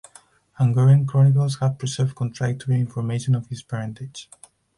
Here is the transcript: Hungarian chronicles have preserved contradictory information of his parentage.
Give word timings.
Hungarian 0.53 1.05
chronicles 1.05 1.59
have 1.59 1.77
preserved 1.77 2.15
contradictory 2.15 2.73
information 2.73 3.35
of 3.35 3.45
his 3.49 3.61
parentage. 3.61 4.27